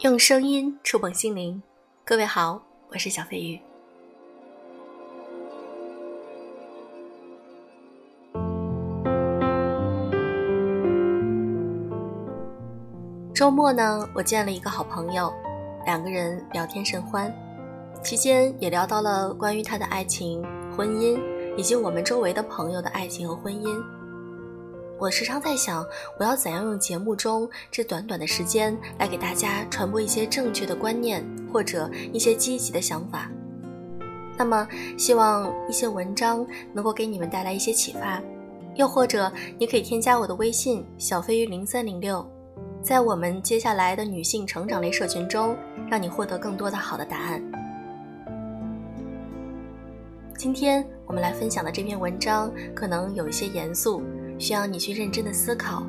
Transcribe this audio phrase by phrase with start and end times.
[0.00, 1.62] 用声音触碰心灵，
[2.06, 3.60] 各位好，我是小飞鱼。
[13.34, 15.30] 周末呢，我见了一个好朋友，
[15.84, 17.30] 两个人聊天甚欢，
[18.02, 20.42] 期间也聊到了关于他的爱情、
[20.74, 21.20] 婚姻，
[21.58, 23.99] 以及我们周围的朋友的爱情和婚姻。
[25.00, 25.82] 我时常在想，
[26.18, 33.30] 我要怎样用节目中这短短的时间来给大家传播一些正确的观念，或者一些积极的想法。
[34.36, 34.68] 那么，
[34.98, 38.20] 希望一些文章能够给你们带来一些启发，
[38.74, 42.22] 又或者你可以添加我的微信小飞鱼零三零六，
[42.82, 45.56] 在我们接下来的女性成长类社群中，
[45.90, 47.42] 让你获得更多的好的答案。
[50.36, 54.02] 今天我们来分享的这篇文章可能有一些严肃。
[54.40, 55.86] 需要你去认真的思考。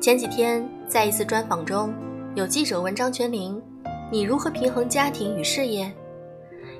[0.00, 1.94] 前几天在一次专访中，
[2.34, 3.62] 有记者问张泉灵
[4.10, 5.90] ：“你如何平衡家庭与事业？”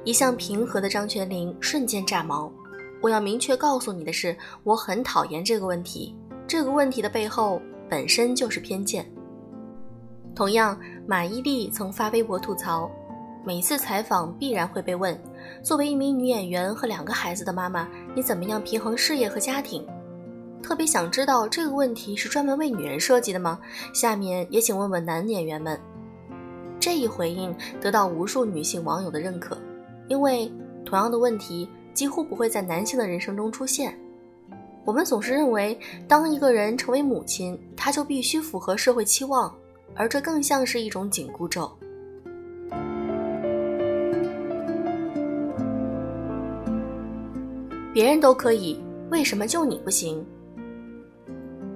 [0.05, 2.51] 一向平和的张泉灵瞬间炸毛
[3.01, 6.17] ：“我要明确告诉你的是，我很讨厌这个问题。
[6.47, 9.07] 这个问题的背后本身就是偏见。”
[10.35, 12.91] 同样，马伊琍曾发微博吐槽。
[13.43, 15.19] 每次采访必然会被问，
[15.63, 19.87] 作为一名女演员和两个孩子的妈妈，你怎么样平衡事业和家庭？
[20.63, 23.59] 特别想知道这个问题是专门为女人设计的吗？
[23.95, 25.79] 下面也请问问男演员们。
[26.79, 29.57] 这一回应得到无数女性网友的认可，
[30.09, 30.51] 因为
[30.85, 33.97] 同样的问题几乎不会在男性的人生中出现。
[34.85, 39.55] 我们总是认为，当一个人成为母亲，他就必须符合社会期望，
[39.95, 41.71] 而这更像是一种紧箍咒。
[47.93, 50.25] 别人都可以，为什么就你不行？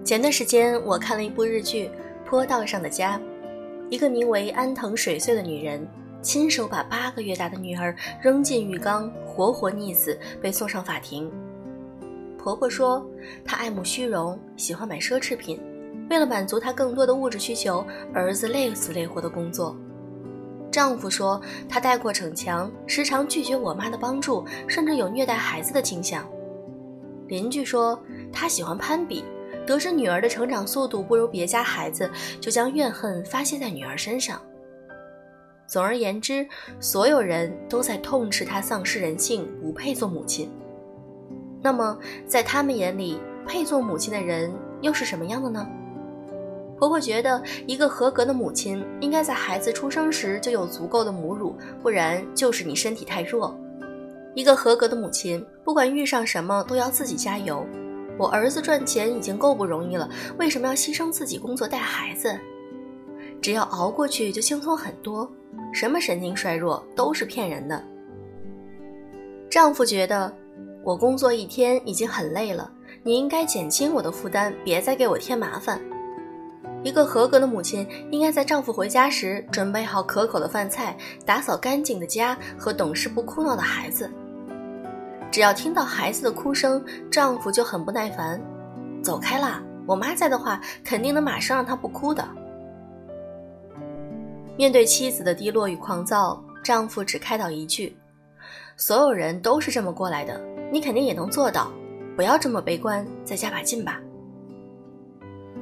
[0.04, 1.86] 前段时间我看了一部日剧
[2.24, 3.18] 《坡道上的家》，
[3.90, 5.84] 一个名为安藤水穗的女人，
[6.22, 11.28] 亲手把八个月大的女儿扔进浴缸，活活溺死，被送上法庭。
[12.38, 13.04] 婆婆说
[13.44, 15.60] 她爱慕虚荣，喜欢买奢侈品，
[16.08, 19.76] 为了满足她更多的物质需求，儿子累死累活的工作。
[20.74, 26.28] 丈夫说他带过逞强，时常拒绝我妈的帮助，甚至有虐待孩子的倾向。
[27.28, 27.96] 邻居说
[28.32, 29.24] 他喜欢攀比，
[29.64, 34.42] 得知女儿的成长速度不如别家孩子，就将怨恨发泄在女儿身上。
[35.64, 36.44] 总而言之，
[36.80, 40.50] 所有人都在痛斥她丧失人性，不配做母亲。
[41.62, 41.96] 那么，
[42.26, 45.64] 在他们眼里，配做母亲的人又是什么样的呢？
[46.78, 53.56] 婆婆觉得，一个合格的母亲应该在孩子出生时就有足够的母乳，不然就是你身体太弱。
[54.34, 57.64] 一个合格的母亲，不管遇上什么都要自己加油。
[58.18, 60.08] 我儿子赚钱已经够不容易了，
[60.38, 62.36] 为什么要牺牲自己工作带孩子？
[63.40, 65.30] 只要熬过去就轻松很多。
[65.72, 67.82] 什么神经衰弱都是骗人的。
[69.50, 70.32] 丈夫觉得，
[70.82, 72.70] 我工作一天已经很累了，
[73.02, 75.80] 你应该减轻我的负担，别再给我添麻烦。
[76.84, 84.08] 一个合格的母亲应该在丈夫回家时准备好可口的饭菜，打扫干净的家和懂事不哭闹的孩子。
[85.32, 88.38] 只要听到孩子的哭声，丈夫就很不耐烦
[89.02, 89.62] ：“走开啦！
[89.86, 92.22] 我妈在的话，肯定能马上让她不哭的。”
[94.56, 97.96] 面对妻子的低落与狂躁，丈夫只开导一句
[98.76, 100.38] ：“所有人都是这么过来的，
[100.70, 101.72] 你肯定也能做到。
[102.14, 103.98] 不要这么悲观，再加把劲吧。”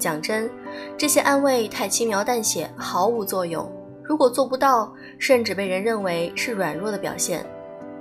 [0.03, 0.51] 讲真，
[0.99, 3.71] 这些安慰太轻描淡写，毫无作用。
[4.03, 7.47] 如果做不到，甚至被人认为是软弱的表现。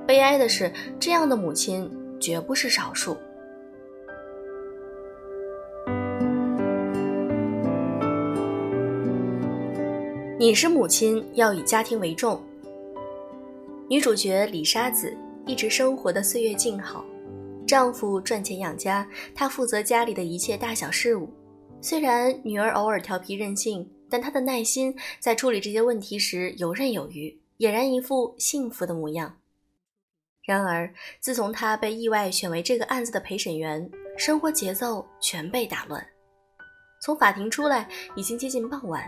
[0.08, 1.88] 悲哀的是，这样的母亲
[2.20, 3.16] 绝不是少数。
[10.40, 12.42] 你是母亲，要以家庭为重。
[13.88, 17.06] 女主角李沙子一直生活的岁月静好，
[17.68, 21.30] 丈夫赚钱养家，她负责家里的一切大小事务。
[21.84, 29.40] 虽然女儿偶尔调皮任性，但她的耐心在处理这些问题时游刃有余，俨然一副幸福的模样。
[30.44, 36.06] 然而，自从她被意外选为这个案子的陪审员，生活节奏全被打乱。
[37.04, 39.04] 从法庭出来已经接近傍晚，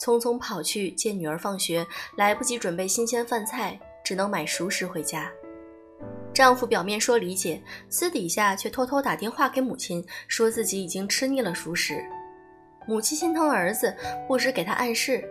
[0.00, 5.30] 匆匆跑去接女儿放学，来不及准备新鲜饭菜，只能买熟食回家。
[6.34, 12.02] 丈夫表面说理解，私底下却偷偷打电话给母亲，说自己已经吃腻了熟食。
[12.86, 13.94] 母亲心疼儿子，
[14.26, 15.22] 不时给他暗示。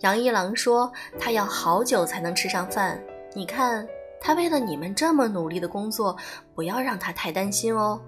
[0.00, 2.98] 杨一郎说他要好久才能吃上饭，
[3.34, 3.86] 你看
[4.20, 6.16] 他为了你们这么努力的工作，
[6.54, 8.00] 不要让他太担心哦。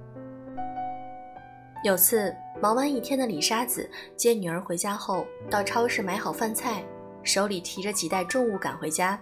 [1.85, 6.83] 有次忙完一天的李沙子接女儿回家后，到超市买好饭菜，
[7.23, 9.19] 手里提着几袋重物赶回家。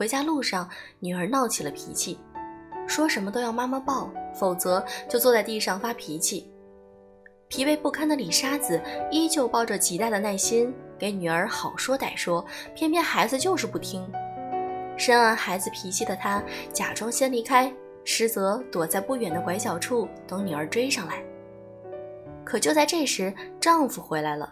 [0.00, 0.66] 回家路上，
[0.98, 2.18] 女儿闹起了脾气，
[2.86, 6.50] 说什么都要妈妈抱，否则就坐在地上发脾气。
[7.48, 8.80] 疲惫不堪的李沙子
[9.10, 12.42] 依旧抱着极大的耐心给女儿好说歹说，
[12.74, 14.02] 偏偏孩子就是不听。
[14.96, 16.42] 深谙孩子脾气的她，
[16.72, 17.70] 假装先离开，
[18.02, 21.22] 实则躲在不远的拐角处等女儿追上来。
[22.42, 23.30] 可就在这时，
[23.60, 24.50] 丈夫回来了。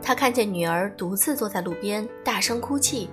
[0.00, 3.10] 他看见女儿独自坐在路边，大声哭泣，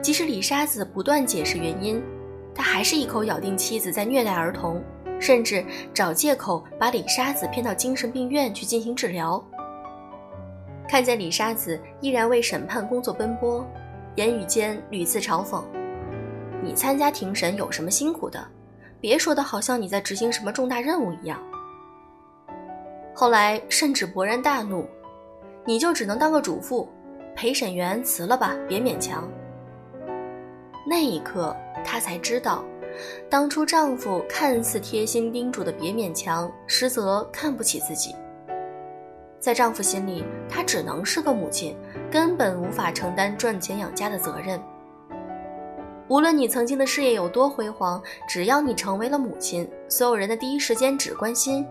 [0.00, 2.02] 即使李沙子不断解释原因，
[2.54, 4.82] 他还是一口咬定妻子在虐待儿童。
[5.20, 5.64] 甚至
[5.94, 9.40] 找借口把李沙子骗到精神病院去进行治疗。
[10.88, 13.64] 看见李沙子依然为审判工作奔波，
[14.16, 15.62] 言语间屡次嘲讽
[16.60, 18.44] ：“你参加庭审有什么辛苦的？
[19.00, 21.40] 别说的好像你在执行什么重大任务一样。”
[23.14, 24.84] 后来甚至勃然大怒
[25.64, 26.88] ：“你就只能当个主妇，
[27.36, 29.22] 陪审员辞了吧，别勉强。”
[30.84, 32.64] 那一刻，她才知道。
[33.30, 38.14] 当初丈夫看似贴心叮嘱的“别勉强”，实则看不起自己。
[39.40, 41.76] 在丈夫心里，她只能是个母亲，
[42.10, 44.60] 根本无法承担赚钱养家的责任。
[46.08, 51.66] 无论你曾经的事业有多辉煌，只要你成为了母亲，所有人的第一时间只关心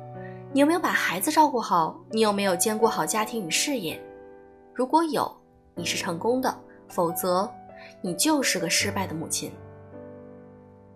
[0.51, 4.01] 你有没有把孩子照顾好，你有没有兼顾好家庭与事业。
[4.73, 5.31] 如果有，
[5.75, 6.49] 你是成功的；
[6.89, 7.49] 否则，
[8.01, 9.51] 你就是个失败的母亲。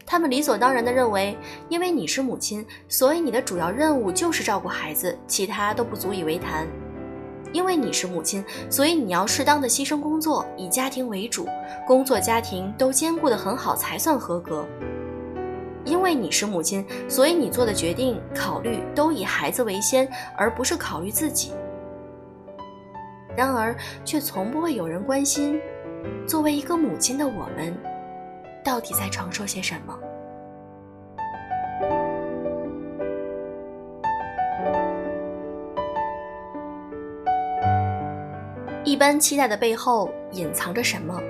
[0.05, 1.35] 他们理所当然地认为，
[1.67, 6.67] 因为你是母亲，所以你的主要任务就是照顾孩子，其他都不足以为谈。
[7.51, 11.47] 因为你是母亲，所以你要适当的牺牲工作，以家庭为主，
[11.87, 14.65] 工作家庭都兼顾得很好才算合格。
[15.85, 21.53] 因为你是母亲，所以你做的决定、考虑都以孩子为先，而不是考虑自己。
[23.35, 25.59] 然而，却从不会有人关心，
[26.27, 27.75] 作为一个母亲的我们。
[28.63, 29.95] 到底在承受些什么？
[38.83, 41.21] 一般期待的背后隐藏着什么？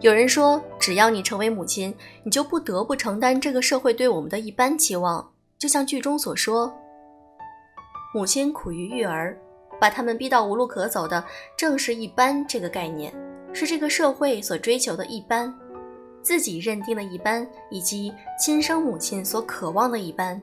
[0.00, 1.94] 有人说，只要你成为母亲，
[2.24, 5.30] 你就不得不承担这个社会对我们的一般期望。
[5.58, 6.72] 就像剧中所说，
[8.14, 9.36] 母亲苦于育儿，
[9.82, 11.24] 把他们逼到无路可走的，
[11.56, 13.12] 正是一般这个概念。
[13.52, 15.52] 是这个社会所追求的一般，
[16.22, 20.40] 自己认定的一般，以及亲生母亲所渴望的一般。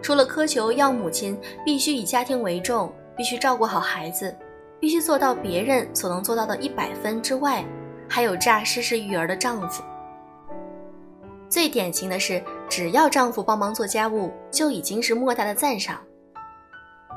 [0.00, 4.34] 除了苛求要母亲必须以家庭为重，必须照顾好孩子，
[4.80, 7.62] 必须做到别人所能做到的一百分之外，
[8.08, 9.82] 还有诈尸式育儿的丈夫。
[11.50, 16.00] 最典型的是，只要丈夫帮忙做家务，就已经是莫大的赞赏。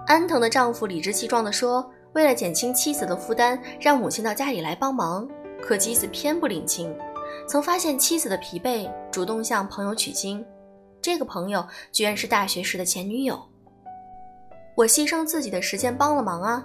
[0.05, 1.89] 安藤的丈夫理直气壮地说。
[2.13, 5.27] 为了减轻妻子的负担，让母亲到家里来帮忙，
[5.59, 6.95] 可妻子偏不领情。
[7.47, 10.45] 曾发现妻子的疲惫，主动向朋友取经，
[11.01, 13.41] 这个朋友居然是大学时的前女友。
[14.75, 16.63] 我牺牲自己的时间帮了忙啊，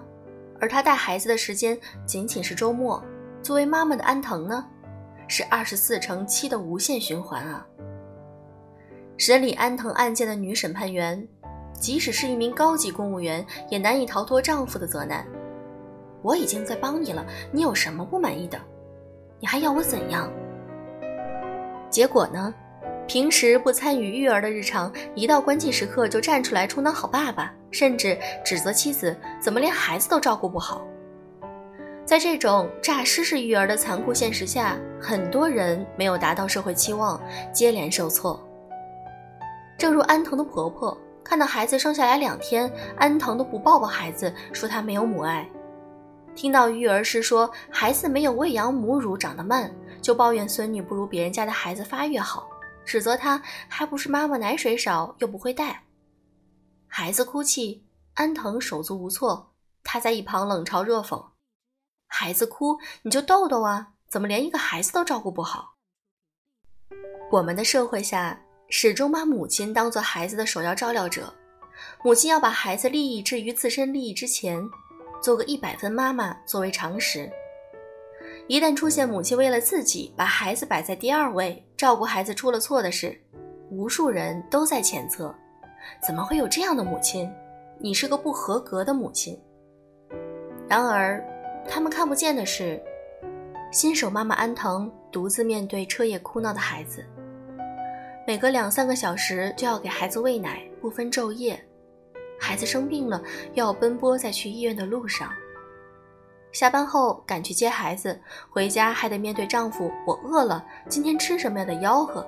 [0.61, 3.03] 而他带孩子的时间仅仅是周末。
[3.43, 4.67] 作为妈妈的安藤呢，
[5.29, 7.67] 是二十四乘七的无限循环啊。
[9.17, 11.27] 审理安藤案件的女审判员，
[11.73, 15.27] 即使是一名高级公务员，也难以逃脱丈夫的责难。
[16.23, 18.59] 我已经在帮你了，你有什么不满意的？
[19.41, 20.31] 你还要我怎样？
[21.91, 22.53] 结果呢？
[23.07, 30.87] 平时不参与育儿的日常，一到关键时刻就站出来充当好爸爸，甚至指责妻子怎么连孩子都照顾不好。
[32.05, 37.19] 在这种诈尸式育儿的残酷现实下，很多人没有达到社会期望，
[37.51, 38.39] 接连受挫。
[39.79, 40.97] 正如安藤的婆婆，
[41.29, 45.47] 看到孩子生下来两天，安藤都不抱抱孩子，说他没有母爱。
[46.35, 49.71] 听到育儿师说孩子没有喂养母乳长得慢，
[50.01, 52.49] 就抱怨孙女不如别人家的孩子发育好，
[52.83, 55.83] 指责她还不是妈妈奶水少又不会带。
[56.87, 59.51] 孩子哭泣，安藤手足无措，
[59.85, 61.23] 他在一旁冷嘲热讽
[62.09, 65.75] ：“孩子哭你就逗逗啊，怎么连一个孩子都照顾不好？”
[67.31, 71.33] 我们的社会下始终把母亲当做孩子的首要照料者，
[72.03, 74.69] 母亲要把孩子利益置于自身利益之前。
[75.21, 77.29] 做个一百分妈妈作为常识，
[78.47, 83.21] 一旦出现母亲为了自己把孩子摆在第二位，照顾孩子出了错的事，
[83.69, 85.35] 无数人都在谴责：
[86.07, 87.29] 怎么会有这样的母亲？
[87.81, 89.37] 你是个不合格的母亲。
[90.69, 91.21] 然而，
[91.69, 92.81] 他们看不见的是，
[93.73, 97.05] 新手妈妈安藤独自面对彻夜哭闹的孩子，
[98.29, 101.59] 每隔两三个小时就要给孩子喂奶，不分昼夜。
[102.39, 103.23] 孩子生病了，
[103.55, 105.33] 要奔波在去医院的路上。
[106.53, 108.21] 下班后赶去接孩子，
[108.51, 112.23] 回家还得面对丈夫“我饿了，今天吃什么呀”的吆喝。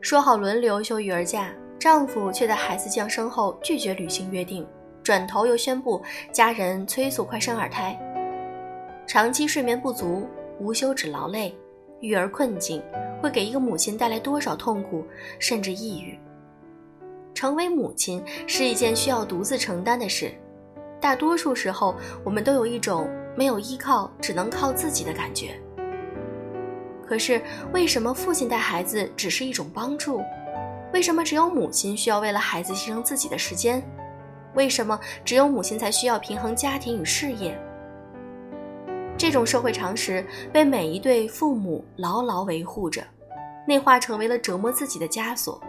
[0.00, 4.64] 说好轮流休育儿假，丈夫却在孩子降生后拒绝履行约定，
[5.02, 7.98] 转头又宣布家人催促快生二胎。
[9.08, 10.24] 长期睡眠不足、
[10.60, 11.52] 无休止劳累、
[12.06, 12.82] 育儿困境，
[13.22, 15.04] 会给一个母亲带来多少痛苦，
[15.38, 16.18] 甚至抑郁。
[17.34, 20.32] 成为母亲是一件需要独自承担的事，
[21.00, 25.60] 大多数时候，我们都有一种没有依靠、只能靠自己的感觉。
[27.06, 27.42] 可是，
[27.72, 30.22] 为什么父亲带孩子只是一种帮助？
[30.92, 33.82] 为什么只有母亲需要为了孩子牺牲自己的时间？
[34.54, 37.60] 为什么只有母亲才需要平衡家庭与事业？
[39.16, 43.02] 这种社会常识被每一对父母牢牢维护着，
[43.66, 45.60] 内化成为了折磨自己的枷锁，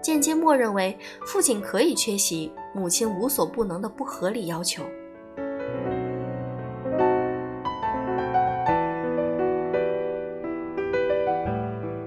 [0.00, 0.96] 间接默认为
[1.26, 4.82] 父亲可以缺席，母亲无所不能的不合理要求。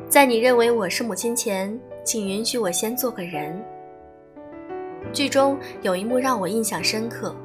[0.08, 3.62] 在你认为我是母亲前，请允许我先做个人。
[5.12, 7.36] 剧中有一幕让我印象深刻，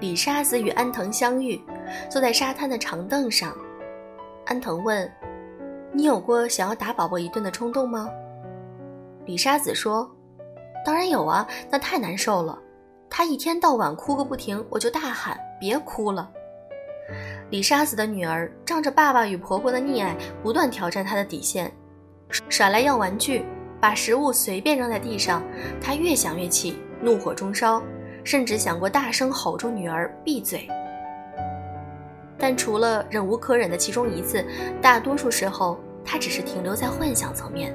[0.00, 1.58] 李沙子与安藤相遇。
[2.08, 3.56] 坐在沙滩的长凳上，
[4.46, 5.10] 安藤问
[5.92, 8.08] ：“你有过想要打宝宝一顿的冲动吗？”
[9.26, 10.10] 李沙子说
[10.84, 12.58] ：“当然有啊，那太难受了。
[13.10, 16.30] 他一天到晚哭个不停，我就大喊：‘别哭了！’”
[17.50, 21.72] 李沙子的女儿仗着爸爸与婆婆的溺爱，不断挑战她的底线，
[22.50, 23.44] 耍赖要玩具，
[23.80, 25.42] 把食物随便扔在地上。
[25.80, 27.82] 她越想越气，怒火中烧，
[28.24, 30.68] 甚至想过大声吼住女儿闭嘴。
[32.38, 34.44] 但除了忍无可忍的其中一次，
[34.80, 37.74] 大多数时候他只是停留在幻想层面。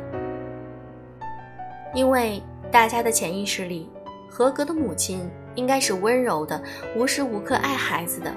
[1.93, 2.41] 因为
[2.71, 3.89] 大家的潜意识里，
[4.29, 6.59] 合格的母亲应该是温柔的，
[6.95, 8.33] 无时无刻爱孩子的。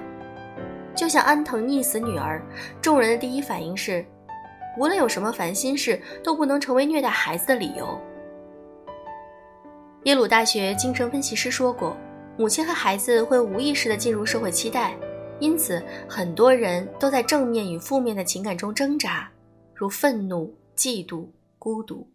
[0.95, 2.42] 就像安藤溺死女儿，
[2.83, 4.04] 众人的第一反应是，
[4.78, 7.99] 无论有什么烦心事，都不能成为虐待孩子的理由。
[10.04, 11.97] 耶鲁大学精神分析师说过，
[12.37, 14.95] 母亲和孩子会无意识地进入社会期待。
[15.38, 19.31] 因此，很多人都在正面与负面的情感中挣扎，
[19.75, 21.26] 如愤怒、嫉妒、
[21.59, 22.09] 孤独。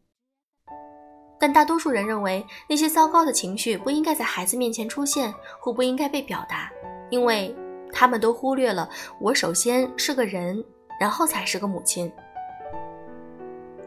[1.40, 6.72] 但大多数人认为，那些糟糕的情绪不应该在孩子面前出现，或不应该被表达，
[7.10, 7.56] 因为
[7.92, 10.64] 他们都忽略了我首先是个人，
[11.00, 12.12] 然后才是个母亲。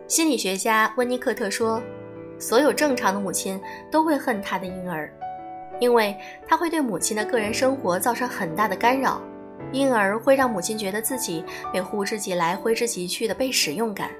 [0.06, 1.82] 心理学家温尼克特说
[2.38, 3.60] ：“所有正常的母亲
[3.90, 5.12] 都会恨她的婴儿。”
[5.80, 6.16] 因为
[6.46, 9.20] 他会对母亲的个人生活造成很大的干扰，
[9.72, 14.10] 因而会让母亲觉得自己被呼之即来挥之即去的被使用感。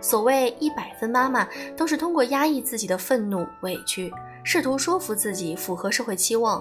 [0.00, 4.12] 所谓一百分妈妈，都是通过压抑自己的愤怒、委屈，
[4.42, 6.60] 试图说服自己符合社会期望，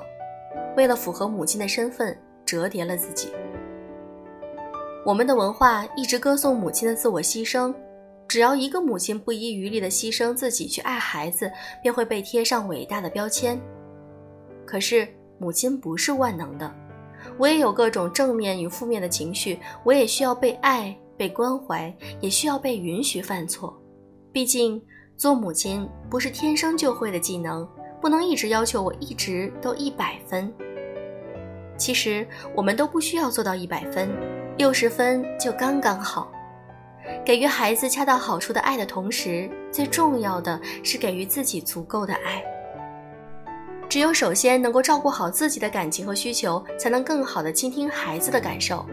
[0.77, 2.15] 为了符合母亲的身份，
[2.45, 3.31] 折叠了自己。
[5.03, 7.73] 我们的文化一直歌颂母亲的自我牺牲，
[8.27, 11.51] 只要一个母亲不遗余力地牺牲自己去爱孩子，
[11.81, 13.59] 便会被贴上伟大的标签。
[14.71, 15.05] 可是
[15.37, 16.73] 母亲不是万能的，
[17.37, 23.77] 我也有各种正面与负面的情绪，我也需要被爱、被关怀，也需要被允许犯错。
[24.31, 24.81] 毕竟
[25.17, 27.67] 做母亲不是天生就会的技能，
[27.99, 30.49] 不能一直要求我一直都一百分。
[31.75, 32.25] 其实
[32.55, 34.09] 我们都不需要做到一百分，
[34.57, 36.31] 六十分就刚刚好。
[37.25, 42.41] 给予孩子恰到好处的爱的同时，最重要的是给予自己足够的爱。
[43.91, 48.85] 只有首先能够照顾好自己的感情和需求，才能更好的倾听孩子的感受。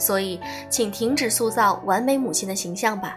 [0.00, 3.16] 所以，请停止塑造完美母亲的形象吧，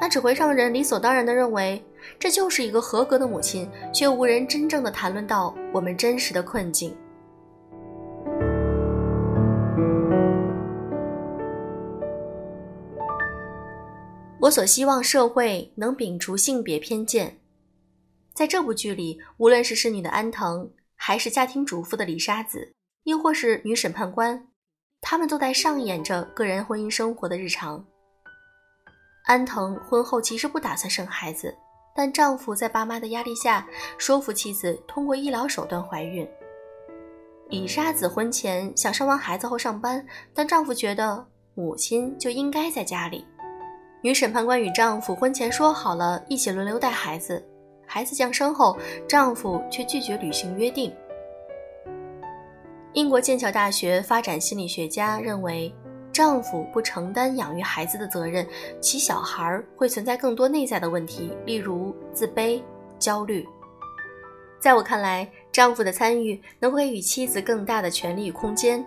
[0.00, 1.80] 那只会让人理所当然的认为
[2.18, 6.92] 这就是一个合格的母亲，却无人真正的谈论到我们真实的困境。
[14.40, 17.36] 我所希望社会能摒除性别偏见。
[18.36, 22.70] 在这部剧里，无论是侍女的安藤，还是家庭主妇的李沙子，
[23.04, 24.48] 亦或是女审判官，
[25.00, 27.82] 他们都在上演着个人婚姻生活的日常。
[29.24, 31.56] 安藤婚后其实不打算生孩子，
[31.94, 33.66] 但丈夫在爸妈的压力下
[33.96, 36.28] 说服妻子通过医疗手段怀孕。
[37.48, 43.26] 李沙子婚前想生完孩子后上班，但丈夫觉得母亲就应该在家里。
[44.02, 47.42] 女审判官与丈夫婚前说好了一起轮流带孩子。
[47.86, 48.76] 孩子降生后，
[49.08, 50.92] 丈夫却拒绝履行约定。
[52.92, 55.72] 英国剑桥大学发展心理学家认为，
[56.12, 58.46] 丈夫不承担养育孩子的责任，
[58.80, 62.62] 其小孩会存在更多内在的问题，例如自卑、
[62.98, 63.46] 焦虑。
[64.58, 68.84] 在我看来，丈夫的参与能给予妻子更大的权利与空间，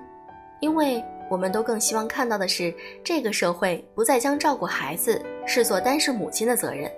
[0.60, 6.92] 因为我们都更希望看到的是，这个社会不再将照顾孩子视作单是母亲的责任。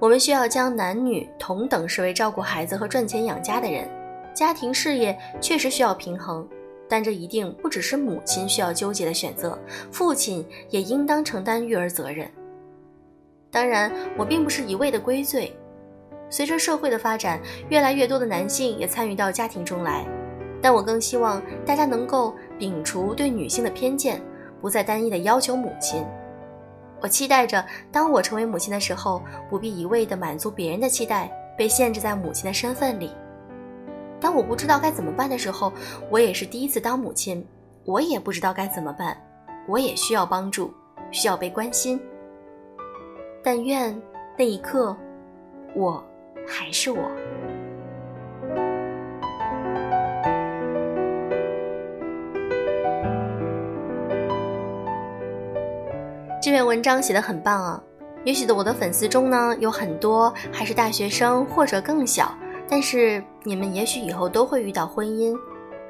[0.00, 3.88] 我们需要将男女同等视为照顾孩子和赚钱养家的人。
[4.32, 6.46] 家庭事业确实需要平衡，
[6.88, 9.58] 但这一定不只是母亲需要纠结的选择，
[9.90, 12.30] 父亲也应当承担育儿责任。
[13.50, 15.52] 当然，我并不是一味的归罪。
[16.30, 20.06] 随着社会的发展，越来越多的男性也参与到家庭中来，
[20.62, 24.22] 但我更希望大家能够摒除对女性的偏见，
[24.60, 26.04] 不再单一的要求母亲。
[27.00, 33.10] 我期待着，当我成为母亲的时候，不必一味的满足别人的期待，被限制在母亲的身份里。
[34.20, 35.72] 当我不知道该怎么办的时候，
[36.10, 37.46] 我也是第一次当母亲，
[37.84, 39.16] 我也不知道该怎么办，
[39.66, 40.72] 我也需要帮助，
[41.10, 42.00] 需要被关心。
[43.42, 44.00] 但愿
[44.36, 44.96] 那一刻，
[45.74, 46.04] 我。
[46.50, 46.98] 还是我。
[56.48, 57.82] 这篇文章写的很棒啊！
[58.24, 62.34] 也许的我的粉丝中呢，有很多还是大学生或者更小，
[62.66, 65.38] 但是你们也许以后都会遇到婚姻。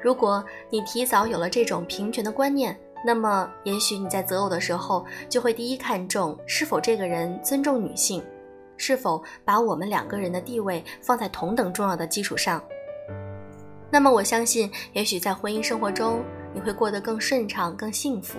[0.01, 8.21] 如果你提早有了这种平权的观念，那么也许你在择偶的时候就会第一看重是否这个人尊重女性。
[8.75, 12.61] 是否把我们两个人的地位放在同等重要的基础上？
[13.89, 16.21] 那么我相信，也许在婚姻生活中
[16.53, 18.37] 你会过得更顺畅、更幸福。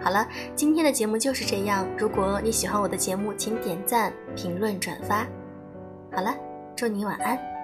[0.00, 1.86] 好了，今天的节目就是这样。
[1.98, 5.26] 如果你喜欢我的节目，请点赞、评论、转发。
[6.12, 6.34] 好了，
[6.76, 7.57] 祝你晚安。